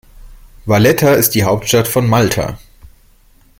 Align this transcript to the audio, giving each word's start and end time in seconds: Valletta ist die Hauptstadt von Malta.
Valletta 0.65 1.13
ist 1.13 1.35
die 1.35 1.43
Hauptstadt 1.43 1.87
von 1.87 2.07
Malta. 2.07 2.57